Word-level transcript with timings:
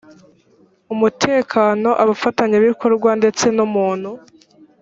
umutekano 0.93 1.89
abafatanyabikorwa 2.03 3.09
ndetse 3.19 3.45
n 3.55 3.59
umuntu 3.67 4.09